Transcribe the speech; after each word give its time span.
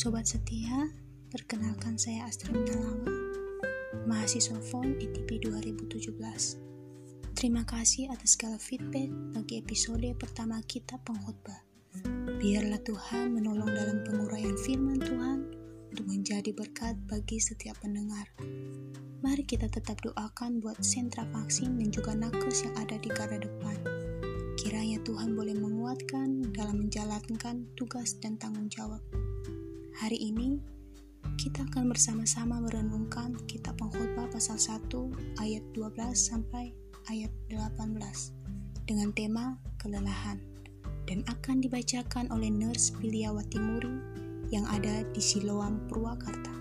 Sobat 0.00 0.24
setia, 0.24 0.88
perkenalkan 1.28 2.00
saya 2.00 2.24
Astrid 2.24 2.56
Nalawa, 2.56 3.04
mahasiswa 4.08 4.56
FON 4.72 4.96
ITP 4.96 5.44
2017. 5.44 6.16
Terima 7.36 7.68
kasih 7.68 8.08
atas 8.08 8.32
segala 8.32 8.56
feedback 8.56 9.12
bagi 9.36 9.60
episode 9.60 10.08
pertama 10.16 10.64
kita 10.64 10.96
pengkhotbah. 11.04 11.60
Biarlah 12.40 12.80
Tuhan 12.80 13.36
menolong 13.36 13.68
dalam 13.68 14.00
penguraian 14.08 14.56
firman 14.64 15.04
Tuhan 15.04 15.52
untuk 15.92 16.08
menjadi 16.08 16.48
berkat 16.56 16.96
bagi 17.04 17.36
setiap 17.36 17.76
pendengar. 17.84 18.24
Mari 19.20 19.44
kita 19.44 19.68
tetap 19.68 20.00
doakan 20.00 20.64
buat 20.64 20.80
sentra 20.80 21.28
vaksin 21.28 21.76
dan 21.76 21.92
juga 21.92 22.16
nakes 22.16 22.64
yang 22.64 22.72
ada 22.80 22.96
di 22.96 23.12
garda 23.12 23.36
depan. 23.36 23.76
Kiranya 24.56 24.96
Tuhan 25.04 25.36
boleh 25.36 25.60
menguatkan 25.60 26.56
dalam 26.56 26.88
menjalankan 26.88 27.68
tugas 27.76 28.16
dan 28.16 28.40
tanggung 28.40 28.72
jawab. 28.72 29.04
Hari 30.00 30.16
ini 30.32 30.56
kita 31.36 31.68
akan 31.68 31.92
bersama-sama 31.92 32.56
merenungkan 32.56 33.36
kitab 33.44 33.76
pengkhotbah 33.76 34.32
pasal 34.32 34.56
1 34.56 34.88
ayat 35.44 35.60
12 35.76 35.92
sampai 36.16 36.72
ayat 37.12 37.28
18 37.52 38.00
dengan 38.88 39.12
tema 39.12 39.60
kelelahan 39.76 40.40
dan 41.04 41.20
akan 41.28 41.60
dibacakan 41.60 42.32
oleh 42.32 42.48
Nurse 42.48 42.96
Piliawati 42.96 43.60
Muri 43.60 43.92
yang 44.48 44.64
ada 44.72 45.04
di 45.12 45.20
Siloam 45.20 45.84
Purwakarta. 45.84 46.56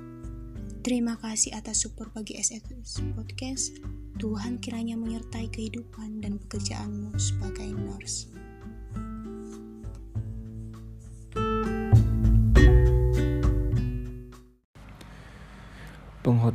Terima 0.83 1.15
kasih 1.15 1.55
atas 1.55 1.87
support 1.87 2.11
bagi 2.11 2.35
SS 2.35 2.99
Podcast. 3.15 3.79
Tuhan 4.19 4.59
kiranya 4.59 4.99
menyertai 4.99 5.47
kehidupan 5.47 6.19
dan 6.19 6.43
pekerjaanmu 6.43 7.15
sebagai 7.15 7.71
nurse. 7.71 8.38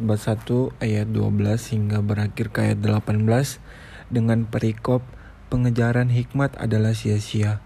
Pengkhotbah 0.04 0.76
1 0.76 0.84
ayat 0.84 1.08
12 1.16 1.72
hingga 1.72 2.04
berakhir 2.04 2.52
ke 2.52 2.60
ayat 2.60 2.84
18 2.84 3.24
dengan 4.12 4.44
perikop 4.44 5.00
pengejaran 5.48 6.12
hikmat 6.12 6.60
adalah 6.60 6.92
sia-sia. 6.92 7.64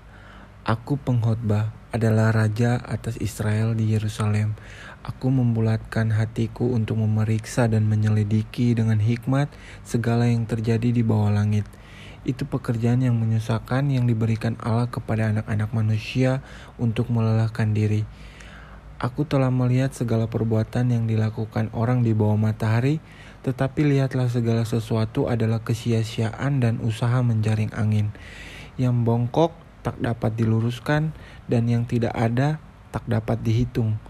Aku 0.63 1.03
pengkhotbah 1.03 1.75
adalah 1.91 2.31
raja 2.31 2.79
atas 2.79 3.19
Israel 3.19 3.75
di 3.75 3.91
Yerusalem. 3.91 4.55
Aku 5.03 5.35
membulatkan 5.35 6.15
hatiku 6.15 6.79
untuk 6.79 7.03
memeriksa 7.03 7.67
dan 7.67 7.91
menyelidiki 7.91 8.71
dengan 8.71 9.03
hikmat 9.03 9.51
segala 9.83 10.31
yang 10.31 10.47
terjadi 10.47 10.95
di 10.95 11.03
bawah 11.03 11.35
langit. 11.35 11.67
Itu 12.23 12.47
pekerjaan 12.47 13.03
yang 13.03 13.19
menyusahkan 13.19 13.91
yang 13.91 14.07
diberikan 14.07 14.55
Allah 14.63 14.87
kepada 14.87 15.35
anak-anak 15.35 15.75
manusia 15.75 16.47
untuk 16.79 17.11
melelahkan 17.11 17.75
diri 17.75 18.07
Aku 18.99 19.23
telah 19.23 19.55
melihat 19.55 19.95
segala 19.95 20.27
perbuatan 20.27 20.91
yang 20.91 21.07
dilakukan 21.07 21.71
orang 21.71 22.03
di 22.03 22.19
bawah 22.19 22.35
matahari, 22.35 22.99
tetapi 23.47 23.87
lihatlah 23.87 24.27
segala 24.27 24.67
sesuatu 24.67 25.31
adalah 25.31 25.63
kesia-siaan 25.63 26.59
dan 26.59 26.83
usaha 26.83 27.23
menjaring 27.23 27.71
angin. 27.79 28.11
Yang 28.75 28.99
bongkok 29.07 29.55
tak 29.87 30.03
dapat 30.03 30.35
diluruskan, 30.35 31.15
dan 31.47 31.71
yang 31.71 31.87
tidak 31.87 32.11
ada 32.11 32.59
tak 32.91 33.07
dapat 33.07 33.39
dihitung. 33.39 34.03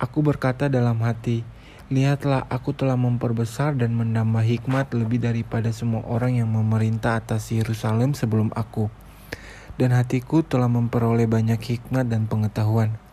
Aku 0.00 0.24
berkata 0.24 0.72
dalam 0.72 1.04
hati, 1.04 1.44
Lihatlah, 1.92 2.48
aku 2.48 2.72
telah 2.72 2.96
memperbesar 2.96 3.76
dan 3.76 3.92
menambah 3.92 4.40
hikmat 4.40 4.94
lebih 4.96 5.20
daripada 5.20 5.68
semua 5.68 6.00
orang 6.08 6.40
yang 6.40 6.48
memerintah 6.48 7.20
atas 7.20 7.52
Yerusalem 7.52 8.16
sebelum 8.16 8.54
aku. 8.56 8.88
Dan 9.76 9.92
hatiku 9.92 10.40
telah 10.40 10.70
memperoleh 10.70 11.28
banyak 11.28 11.60
hikmat 11.60 12.08
dan 12.08 12.24
pengetahuan. 12.24 13.09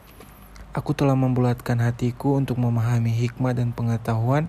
Aku 0.78 0.94
telah 0.94 1.18
membulatkan 1.18 1.82
hatiku 1.82 2.38
untuk 2.38 2.62
memahami 2.62 3.10
hikmah 3.10 3.58
dan 3.58 3.74
pengetahuan, 3.74 4.46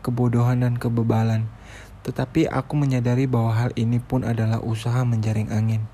kebodohan 0.00 0.64
dan 0.64 0.80
kebebalan. 0.80 1.52
Tetapi 2.00 2.48
aku 2.48 2.80
menyadari 2.80 3.28
bahwa 3.28 3.52
hal 3.52 3.76
ini 3.76 4.00
pun 4.00 4.24
adalah 4.24 4.64
usaha 4.64 5.04
menjaring 5.04 5.52
angin. 5.52 5.84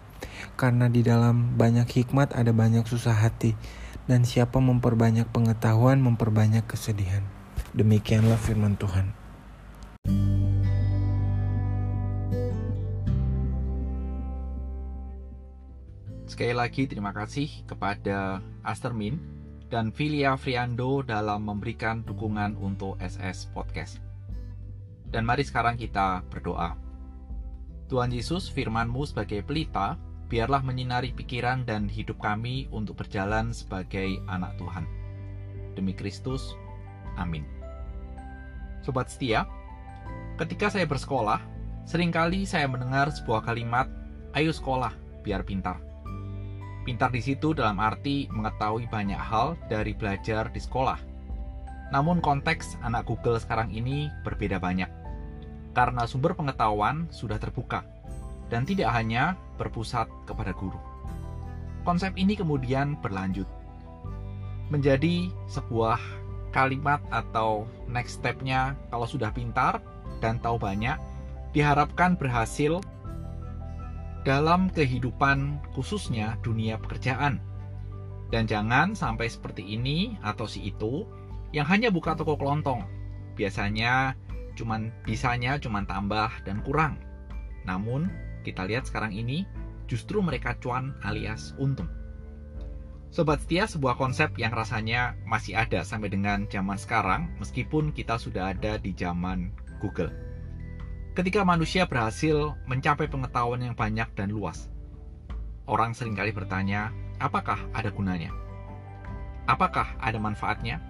Karena 0.55 0.87
di 0.87 1.03
dalam 1.03 1.59
banyak 1.59 1.99
hikmat 1.99 2.31
ada 2.31 2.55
banyak 2.55 2.87
susah 2.87 3.27
hati, 3.27 3.59
dan 4.07 4.23
siapa 4.23 4.63
memperbanyak 4.63 5.27
pengetahuan 5.35 5.99
memperbanyak 5.99 6.63
kesedihan. 6.63 7.27
Demikianlah 7.75 8.39
firman 8.39 8.79
Tuhan. 8.79 9.11
Sekali 16.31 16.55
lagi 16.55 16.87
terima 16.87 17.11
kasih 17.11 17.67
kepada 17.67 18.39
Astermin 18.63 19.42
dan 19.73 19.89
Filia 19.89 20.37
Friando 20.37 21.01
dalam 21.01 21.49
memberikan 21.49 22.05
dukungan 22.05 22.61
untuk 22.61 23.01
SS 23.01 23.49
Podcast. 23.57 24.05
Dan 25.09 25.25
mari 25.25 25.49
sekarang 25.49 25.81
kita 25.81 26.21
berdoa. 26.29 26.77
Tuhan 27.89 28.13
Yesus, 28.13 28.53
firman-Mu 28.53 29.09
sebagai 29.09 29.41
pelita, 29.41 29.97
biarlah 30.29 30.61
menyinari 30.61 31.17
pikiran 31.17 31.65
dan 31.65 31.89
hidup 31.89 32.21
kami 32.21 32.69
untuk 32.69 33.01
berjalan 33.01 33.57
sebagai 33.57 34.21
anak 34.29 34.53
Tuhan. 34.61 34.85
Demi 35.73 35.97
Kristus, 35.97 36.53
amin. 37.17 37.49
Sobat 38.85 39.09
setia, 39.09 39.49
ketika 40.37 40.69
saya 40.69 40.85
bersekolah, 40.85 41.41
sering 41.89 42.13
kali 42.13 42.45
saya 42.45 42.69
mendengar 42.69 43.09
sebuah 43.09 43.41
kalimat, 43.41 43.89
ayo 44.37 44.53
sekolah, 44.53 44.93
biar 45.25 45.41
pintar. 45.49 45.81
Pintar 46.83 47.15
di 47.15 47.23
situ 47.23 47.55
dalam 47.55 47.79
arti 47.79 48.27
mengetahui 48.27 48.91
banyak 48.91 49.19
hal 49.19 49.55
dari 49.71 49.95
belajar 49.95 50.51
di 50.51 50.59
sekolah. 50.59 50.99
Namun 51.95 52.19
konteks 52.19 52.81
anak 52.83 53.07
Google 53.07 53.39
sekarang 53.39 53.71
ini 53.71 54.11
berbeda 54.27 54.59
banyak. 54.59 54.91
Karena 55.73 56.05
sumber 56.05 56.35
pengetahuan 56.35 57.07
sudah 57.15 57.39
terbuka 57.39 57.87
dan 58.51 58.67
tidak 58.67 58.91
hanya 58.93 59.39
berpusat 59.57 60.11
kepada 60.27 60.51
guru. 60.53 60.77
Konsep 61.87 62.13
ini 62.19 62.35
kemudian 62.35 62.99
berlanjut 62.99 63.47
menjadi 64.73 65.29
sebuah 65.53 66.01
kalimat 66.53 67.01
atau 67.13 67.69
next 67.89 68.21
step-nya 68.21 68.73
kalau 68.89 69.05
sudah 69.05 69.29
pintar 69.29 69.85
dan 70.25 70.41
tahu 70.41 70.57
banyak 70.57 70.97
diharapkan 71.53 72.17
berhasil 72.17 72.81
dalam 74.23 74.71
kehidupan 74.71 75.59
khususnya 75.75 76.39
dunia 76.47 76.79
pekerjaan. 76.79 77.43
Dan 78.33 78.49
jangan 78.49 78.97
sampai 78.97 79.29
seperti 79.29 79.77
ini 79.77 80.17
atau 80.25 80.49
si 80.49 80.65
itu 80.73 81.05
yang 81.53 81.69
hanya 81.69 81.93
buka 81.93 82.17
toko 82.17 82.39
kelontong. 82.39 82.87
Biasanya 83.37 84.17
cuman 84.57 84.89
bisanya 85.05 85.61
cuman 85.61 85.85
tambah 85.85 86.31
dan 86.49 86.65
kurang. 86.65 86.97
Namun 87.69 88.09
kita 88.47 88.65
lihat 88.65 88.89
sekarang 88.89 89.13
ini 89.13 89.45
justru 89.85 90.25
mereka 90.25 90.57
cuan 90.65 90.97
alias 91.05 91.53
untung. 91.61 91.91
Sobat 93.13 93.45
setia 93.45 93.69
sebuah 93.69 94.01
konsep 94.01 94.33
yang 94.41 94.57
rasanya 94.57 95.13
masih 95.29 95.53
ada 95.53 95.85
sampai 95.85 96.09
dengan 96.09 96.49
zaman 96.49 96.81
sekarang 96.81 97.29
meskipun 97.37 97.93
kita 97.93 98.17
sudah 98.17 98.57
ada 98.57 98.81
di 98.81 98.97
zaman 98.97 99.53
Google 99.85 100.32
ketika 101.13 101.45
manusia 101.45 101.85
berhasil 101.85 102.57
mencapai 102.65 103.05
pengetahuan 103.05 103.61
yang 103.61 103.77
banyak 103.77 104.09
dan 104.17 104.33
luas. 104.33 104.73
Orang 105.69 105.93
sering 105.93 106.17
kali 106.17 106.33
bertanya, 106.33 106.89
apakah 107.21 107.61
ada 107.77 107.93
gunanya? 107.93 108.33
Apakah 109.45 109.93
ada 110.01 110.17
manfaatnya? 110.17 110.81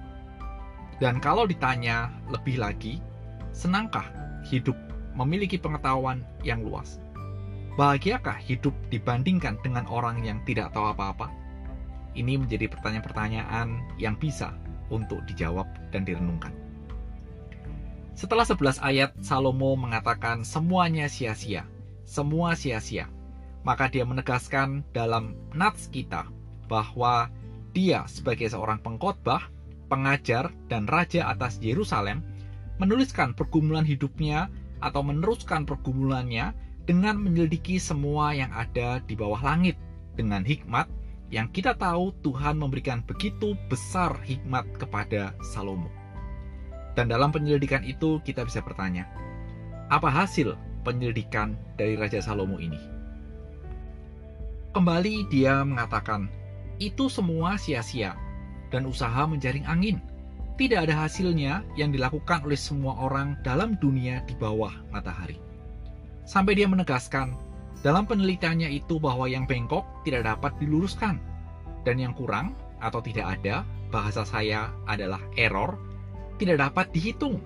Dan 1.03 1.19
kalau 1.19 1.51
ditanya 1.51 2.15
lebih 2.31 2.63
lagi, 2.63 3.03
senangkah 3.51 4.07
hidup 4.47 4.79
memiliki 5.19 5.59
pengetahuan 5.59 6.23
yang 6.47 6.63
luas? 6.63 7.03
Bahagiakah 7.75 8.39
hidup 8.39 8.77
dibandingkan 8.95 9.59
dengan 9.67 9.89
orang 9.91 10.23
yang 10.23 10.39
tidak 10.47 10.71
tahu 10.71 10.87
apa-apa? 10.93 11.33
Ini 12.15 12.39
menjadi 12.39 12.69
pertanyaan-pertanyaan 12.71 13.99
yang 13.99 14.15
bisa 14.15 14.55
untuk 14.93 15.25
dijawab 15.27 15.67
dan 15.91 16.05
direnungkan. 16.05 16.62
Setelah 18.13 18.45
11 18.45 18.77
ayat, 18.85 19.11
Salomo 19.25 19.73
mengatakan 19.73 20.45
semuanya 20.45 21.09
sia-sia. 21.09 21.65
Semua 22.05 22.53
sia-sia. 22.53 23.09
Maka 23.65 23.89
dia 23.89 24.05
menegaskan 24.05 24.85
dalam 24.93 25.33
nats 25.57 25.89
kita 25.89 26.29
bahwa 26.69 27.33
dia 27.73 28.05
sebagai 28.05 28.53
seorang 28.53 28.85
pengkhotbah, 28.85 29.49
pengajar, 29.89 30.53
dan 30.69 30.85
raja 30.85 31.33
atas 31.33 31.57
Yerusalem 31.65 32.21
menuliskan 32.77 33.33
pergumulan 33.33 33.87
hidupnya 33.87 34.53
atau 34.85 35.01
meneruskan 35.01 35.65
pergumulannya 35.65 36.53
dengan 36.85 37.17
menyelidiki 37.17 37.79
semua 37.79 38.35
yang 38.35 38.51
ada 38.53 38.99
di 39.07 39.15
bawah 39.15 39.41
langit 39.41 39.79
dengan 40.19 40.43
hikmat 40.45 40.91
yang 41.33 41.49
kita 41.49 41.73
tahu 41.79 42.13
Tuhan 42.21 42.61
memberikan 42.61 43.01
begitu 43.09 43.57
besar 43.73 44.21
hikmat 44.21 44.69
kepada 44.77 45.33
Salomo. 45.41 46.02
Dan 46.93 47.09
dalam 47.09 47.33
penyelidikan 47.33 47.81
itu 47.85 48.21
kita 48.21 48.45
bisa 48.45 48.61
bertanya, 48.61 49.09
apa 49.89 50.13
hasil 50.13 50.57
penyelidikan 50.85 51.57
dari 51.81 51.97
Raja 51.97 52.21
Salomo 52.21 52.61
ini? 52.61 52.77
Kembali 54.73 55.29
dia 55.29 55.65
mengatakan, 55.65 56.29
itu 56.81 57.09
semua 57.13 57.61
sia-sia. 57.61 58.17
dan 58.73 58.89
usaha 58.89 59.29
menjaring 59.29 59.69
angin. 59.69 60.01
Tidak 60.57 60.89
ada 60.89 61.05
hasilnya 61.05 61.61
yang 61.77 61.93
dilakukan 61.93 62.41
oleh 62.41 62.57
semua 62.57 62.97
orang 62.97 63.37
dalam 63.45 63.77
dunia 63.85 64.25
di 64.25 64.33
bawah 64.33 64.73
matahari. 64.89 65.37
Sampai 66.25 66.57
dia 66.57 66.65
menegaskan, 66.65 67.37
dalam 67.85 68.09
penelitiannya 68.09 68.73
itu 68.73 68.97
bahwa 68.97 69.29
yang 69.29 69.45
bengkok 69.45 69.85
tidak 70.09 70.25
dapat 70.25 70.57
diluruskan, 70.57 71.21
dan 71.85 72.01
yang 72.01 72.17
kurang 72.17 72.57
atau 72.81 73.05
tidak 73.05 73.37
ada, 73.37 73.61
bahasa 73.93 74.25
saya 74.25 74.73
adalah 74.89 75.21
error, 75.37 75.77
tidak 76.43 76.71
dapat 76.71 76.91
dihitung. 76.91 77.39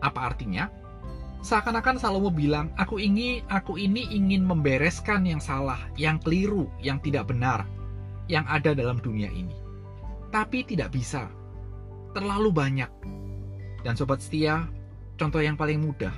Apa 0.00 0.32
artinya? 0.32 0.70
Seakan-akan 1.40 1.96
Salomo 1.98 2.28
bilang, 2.28 2.70
aku 2.76 3.00
ingin, 3.00 3.42
aku 3.48 3.80
ini 3.80 4.06
ingin 4.12 4.44
membereskan 4.44 5.24
yang 5.24 5.40
salah, 5.40 5.80
yang 5.96 6.20
keliru, 6.20 6.68
yang 6.84 7.00
tidak 7.00 7.32
benar, 7.32 7.64
yang 8.28 8.44
ada 8.46 8.76
dalam 8.76 9.00
dunia 9.00 9.32
ini. 9.32 9.56
Tapi 10.30 10.62
tidak 10.62 10.92
bisa. 10.92 11.26
Terlalu 12.12 12.52
banyak. 12.52 12.90
Dan 13.80 13.96
sobat 13.96 14.20
setia, 14.20 14.68
contoh 15.16 15.40
yang 15.40 15.56
paling 15.56 15.80
mudah 15.80 16.12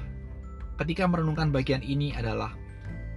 ketika 0.83 1.07
merenungkan 1.07 1.55
bagian 1.55 1.79
ini 1.85 2.11
adalah 2.17 2.59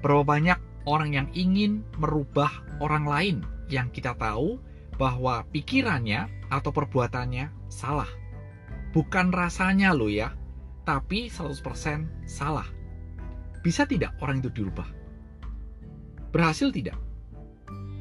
berapa 0.05 0.21
banyak 0.21 0.59
orang 0.85 1.17
yang 1.17 1.27
ingin 1.33 1.81
merubah 1.97 2.51
orang 2.77 3.09
lain 3.09 3.37
yang 3.73 3.89
kita 3.89 4.13
tahu 4.13 4.61
bahwa 5.01 5.41
pikirannya 5.49 6.29
atau 6.53 6.69
perbuatannya 6.69 7.49
salah. 7.73 8.07
Bukan 8.95 9.35
rasanya 9.35 9.91
loh 9.91 10.07
ya, 10.07 10.31
tapi 10.87 11.27
100% 11.27 11.59
salah. 12.23 12.63
Bisa 13.59 13.83
tidak 13.83 14.15
orang 14.23 14.39
itu 14.39 14.47
dirubah? 14.47 14.87
Berhasil 16.31 16.71
tidak? 16.71 16.95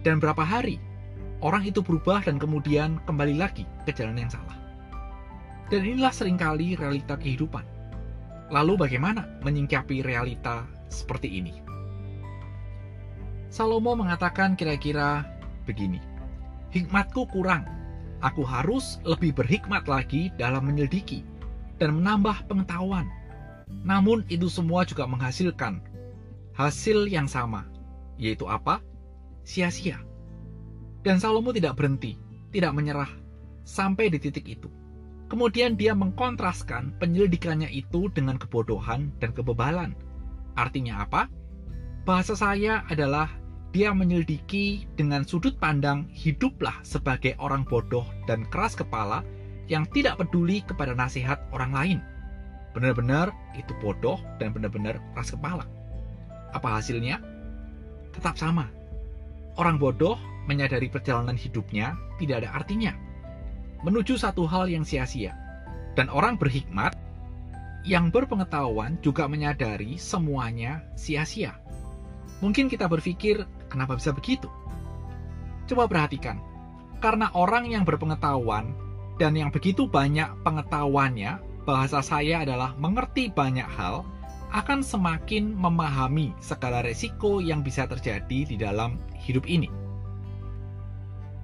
Dan 0.06 0.22
berapa 0.22 0.46
hari 0.46 0.78
orang 1.42 1.66
itu 1.66 1.82
berubah 1.82 2.22
dan 2.22 2.38
kemudian 2.38 3.02
kembali 3.10 3.34
lagi 3.34 3.66
ke 3.82 3.90
jalan 3.90 4.22
yang 4.22 4.30
salah? 4.30 4.54
Dan 5.66 5.82
inilah 5.82 6.14
sering 6.14 6.38
kali 6.38 6.78
realita 6.78 7.18
kehidupan. 7.18 7.66
Lalu 8.54 8.86
bagaimana 8.86 9.26
menyingkapi 9.42 10.06
realita 10.06 10.62
seperti 10.86 11.42
ini? 11.42 11.58
Salomo 13.50 13.98
mengatakan 13.98 14.54
kira-kira 14.54 15.26
begini, 15.66 15.98
Hikmatku 16.70 17.26
kurang, 17.34 17.66
aku 18.24 18.40
harus 18.40 18.96
lebih 19.04 19.36
berhikmat 19.36 19.84
lagi 19.84 20.32
dalam 20.40 20.64
menyelidiki 20.64 21.20
dan 21.76 22.00
menambah 22.00 22.48
pengetahuan. 22.48 23.04
Namun 23.84 24.24
itu 24.32 24.48
semua 24.48 24.88
juga 24.88 25.04
menghasilkan 25.04 25.84
hasil 26.56 27.04
yang 27.12 27.28
sama, 27.28 27.68
yaitu 28.16 28.48
apa? 28.48 28.80
Sia-sia. 29.44 30.00
Dan 31.04 31.20
Salomo 31.20 31.52
tidak 31.52 31.76
berhenti, 31.76 32.16
tidak 32.48 32.72
menyerah 32.72 33.12
sampai 33.68 34.08
di 34.08 34.16
titik 34.16 34.48
itu. 34.48 34.72
Kemudian 35.28 35.76
dia 35.76 35.92
mengkontraskan 35.92 36.96
penyelidikannya 36.96 37.68
itu 37.68 38.08
dengan 38.12 38.40
kebodohan 38.40 39.12
dan 39.20 39.36
kebebalan. 39.36 39.92
Artinya 40.56 41.04
apa? 41.04 41.28
Bahasa 42.08 42.38
saya 42.38 42.84
adalah 42.88 43.28
dia 43.74 43.90
menyelidiki 43.90 44.86
dengan 44.94 45.26
sudut 45.26 45.58
pandang 45.58 46.06
hiduplah 46.14 46.78
sebagai 46.86 47.34
orang 47.42 47.66
bodoh 47.66 48.06
dan 48.30 48.46
keras 48.46 48.78
kepala 48.78 49.26
yang 49.66 49.82
tidak 49.90 50.22
peduli 50.22 50.62
kepada 50.62 50.94
nasihat 50.94 51.42
orang 51.50 51.74
lain. 51.74 51.98
Benar-benar 52.70 53.34
itu 53.58 53.74
bodoh 53.82 54.22
dan 54.38 54.54
benar-benar 54.54 55.02
keras 55.10 55.34
kepala. 55.34 55.66
Apa 56.54 56.78
hasilnya? 56.78 57.18
Tetap 58.14 58.38
sama. 58.38 58.70
Orang 59.58 59.82
bodoh 59.82 60.14
menyadari 60.46 60.86
perjalanan 60.86 61.34
hidupnya 61.34 61.98
tidak 62.22 62.46
ada 62.46 62.54
artinya. 62.54 62.94
Menuju 63.82 64.14
satu 64.14 64.46
hal 64.46 64.70
yang 64.70 64.86
sia-sia. 64.86 65.34
Dan 65.98 66.06
orang 66.14 66.38
berhikmat 66.38 66.94
yang 67.82 68.14
berpengetahuan 68.14 69.02
juga 69.02 69.26
menyadari 69.26 69.98
semuanya 69.98 70.82
sia-sia. 70.94 71.58
Mungkin 72.42 72.66
kita 72.66 72.90
berpikir, 72.90 73.46
kenapa 73.74 73.98
bisa 73.98 74.14
begitu? 74.14 74.46
Coba 75.66 75.90
perhatikan, 75.90 76.38
karena 77.02 77.28
orang 77.34 77.66
yang 77.66 77.82
berpengetahuan 77.82 78.70
dan 79.18 79.34
yang 79.34 79.50
begitu 79.50 79.90
banyak 79.90 80.30
pengetahuannya, 80.46 81.42
bahasa 81.66 81.98
saya 82.04 82.46
adalah 82.46 82.78
mengerti 82.78 83.34
banyak 83.34 83.66
hal, 83.66 84.06
akan 84.54 84.86
semakin 84.86 85.50
memahami 85.58 86.30
segala 86.38 86.86
resiko 86.86 87.42
yang 87.42 87.66
bisa 87.66 87.90
terjadi 87.90 88.46
di 88.46 88.54
dalam 88.54 89.02
hidup 89.18 89.42
ini. 89.50 89.66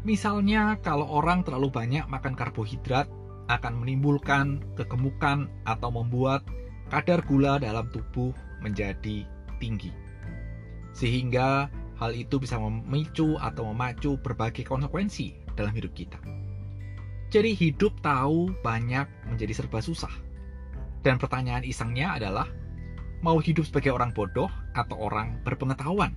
Misalnya, 0.06 0.78
kalau 0.80 1.10
orang 1.10 1.42
terlalu 1.42 1.68
banyak 1.68 2.06
makan 2.06 2.38
karbohidrat, 2.38 3.10
akan 3.50 3.82
menimbulkan 3.82 4.62
kegemukan 4.78 5.50
atau 5.66 5.90
membuat 5.90 6.46
kadar 6.86 7.18
gula 7.26 7.58
dalam 7.58 7.90
tubuh 7.90 8.30
menjadi 8.62 9.26
tinggi. 9.58 9.90
Sehingga 10.94 11.66
hal 12.00 12.16
itu 12.16 12.40
bisa 12.40 12.56
memicu 12.56 13.36
atau 13.36 13.68
memacu 13.70 14.16
berbagai 14.24 14.64
konsekuensi 14.64 15.36
dalam 15.52 15.76
hidup 15.76 15.92
kita. 15.92 16.16
Jadi 17.30 17.54
hidup 17.54 17.94
tahu 18.02 18.50
banyak 18.64 19.06
menjadi 19.28 19.62
serba 19.62 19.78
susah. 19.78 20.10
Dan 21.04 21.20
pertanyaan 21.20 21.62
isengnya 21.62 22.16
adalah, 22.16 22.48
mau 23.22 23.38
hidup 23.38 23.68
sebagai 23.68 23.94
orang 23.94 24.10
bodoh 24.10 24.50
atau 24.74 24.96
orang 24.98 25.38
berpengetahuan? 25.46 26.16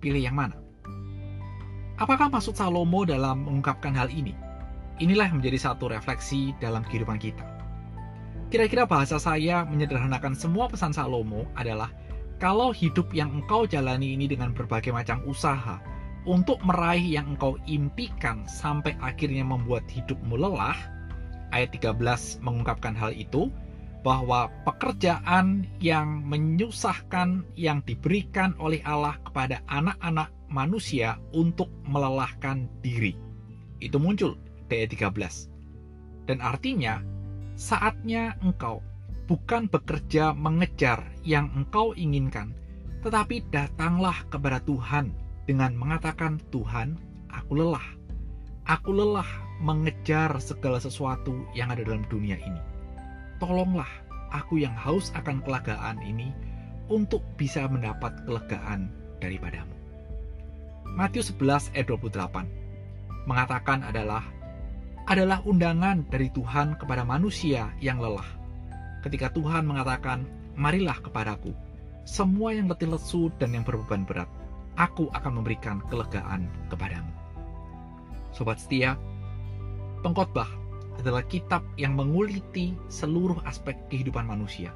Pilih 0.00 0.22
yang 0.22 0.38
mana? 0.38 0.56
Apakah 2.00 2.32
maksud 2.32 2.56
Salomo 2.56 3.04
dalam 3.04 3.44
mengungkapkan 3.44 3.92
hal 3.92 4.08
ini? 4.08 4.32
Inilah 4.98 5.28
yang 5.28 5.44
menjadi 5.44 5.70
satu 5.70 5.92
refleksi 5.92 6.56
dalam 6.58 6.82
kehidupan 6.88 7.20
kita. 7.20 7.44
Kira-kira 8.48 8.88
bahasa 8.88 9.16
saya 9.16 9.64
menyederhanakan 9.68 10.36
semua 10.36 10.68
pesan 10.72 10.92
Salomo 10.96 11.46
adalah 11.56 11.92
kalau 12.42 12.74
hidup 12.74 13.14
yang 13.14 13.30
engkau 13.38 13.70
jalani 13.70 14.18
ini 14.18 14.26
dengan 14.26 14.50
berbagai 14.50 14.90
macam 14.90 15.22
usaha, 15.30 15.78
untuk 16.26 16.58
meraih 16.66 17.22
yang 17.22 17.38
engkau 17.38 17.54
impikan 17.70 18.42
sampai 18.50 18.98
akhirnya 18.98 19.46
membuat 19.46 19.86
hidupmu 19.86 20.34
lelah, 20.34 20.74
ayat 21.54 21.70
13 21.70 22.42
mengungkapkan 22.42 22.98
hal 22.98 23.14
itu, 23.14 23.46
bahwa 24.02 24.50
pekerjaan 24.66 25.70
yang 25.78 26.26
menyusahkan 26.26 27.46
yang 27.54 27.78
diberikan 27.86 28.58
oleh 28.58 28.82
Allah 28.82 29.14
kepada 29.22 29.62
anak-anak 29.70 30.34
manusia 30.50 31.22
untuk 31.30 31.70
melelahkan 31.86 32.66
diri. 32.82 33.14
Itu 33.78 34.02
muncul 34.02 34.34
di 34.66 34.82
ayat 34.82 34.90
13. 34.90 36.26
Dan 36.26 36.42
artinya, 36.42 36.98
saatnya 37.54 38.34
engkau 38.42 38.82
bukan 39.26 39.70
bekerja 39.70 40.34
mengejar 40.34 41.06
yang 41.22 41.50
engkau 41.54 41.94
inginkan, 41.94 42.54
tetapi 43.02 43.42
datanglah 43.50 44.16
kepada 44.30 44.62
Tuhan 44.62 45.14
dengan 45.46 45.74
mengatakan, 45.74 46.38
"Tuhan, 46.54 46.98
aku 47.30 47.58
lelah. 47.58 47.86
Aku 48.66 48.94
lelah 48.94 49.26
mengejar 49.58 50.38
segala 50.38 50.78
sesuatu 50.78 51.34
yang 51.54 51.70
ada 51.70 51.82
dalam 51.82 52.06
dunia 52.06 52.38
ini. 52.38 52.62
Tolonglah 53.42 53.88
aku 54.30 54.62
yang 54.62 54.74
haus 54.74 55.10
akan 55.18 55.42
kelegaan 55.42 55.98
ini 56.06 56.30
untuk 56.86 57.22
bisa 57.34 57.66
mendapat 57.66 58.14
kelegaan 58.26 58.90
daripadamu." 59.18 59.74
Matius 60.92 61.32
11 61.32 61.72
ayat 61.72 61.88
28 61.88 62.46
mengatakan 63.24 63.80
adalah 63.86 64.22
adalah 65.06 65.42
undangan 65.42 66.06
dari 66.06 66.30
Tuhan 66.30 66.78
kepada 66.78 67.02
manusia 67.02 67.74
yang 67.82 67.98
lelah. 67.98 68.41
Ketika 69.02 69.34
Tuhan 69.34 69.66
mengatakan, 69.66 70.24
"Marilah 70.54 70.96
kepadaku, 71.02 71.50
semua 72.02 72.50
yang 72.50 72.66
letih 72.66 72.90
lesu 72.90 73.30
dan 73.38 73.54
yang 73.54 73.62
berbeban 73.62 74.02
berat, 74.02 74.26
aku 74.74 75.06
akan 75.14 75.42
memberikan 75.42 75.78
kelegaan 75.86 76.50
kepadamu. 76.66 77.12
Sobat 78.32 78.58
setia, 78.58 78.96
pengkhotbah 80.00 80.48
adalah 80.98 81.24
kitab 81.28 81.62
yang 81.76 81.96
menguliti 81.96 82.76
seluruh 82.88 83.38
aspek 83.44 83.76
kehidupan 83.92 84.24
manusia. 84.24 84.72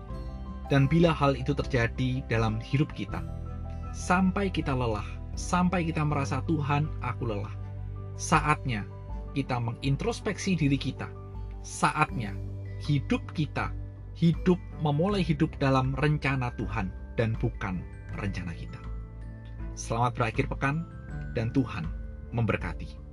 Dan 0.66 0.90
bila 0.90 1.14
hal 1.14 1.38
itu 1.38 1.54
terjadi 1.54 2.26
dalam 2.26 2.58
hidup 2.58 2.90
kita, 2.92 3.22
sampai 3.94 4.50
kita 4.50 4.74
lelah, 4.74 5.06
sampai 5.38 5.86
kita 5.86 6.02
merasa 6.02 6.42
Tuhan, 6.44 6.90
aku 7.00 7.30
lelah. 7.30 7.54
Saatnya 8.18 8.82
kita 9.36 9.60
mengintrospeksi 9.62 10.58
diri 10.58 10.80
kita. 10.80 11.06
Saatnya 11.62 12.34
hidup 12.82 13.22
kita, 13.36 13.70
hidup 14.16 14.56
memulai 14.80 15.20
hidup 15.20 15.52
dalam 15.60 15.92
rencana 16.00 16.48
Tuhan 16.56 16.88
dan 17.20 17.36
bukan 17.36 17.84
rencana 18.16 18.56
kita. 18.56 18.80
Selamat 19.76 20.16
berakhir 20.16 20.48
pekan, 20.48 20.88
dan 21.36 21.52
Tuhan 21.52 21.84
memberkati. 22.32 23.05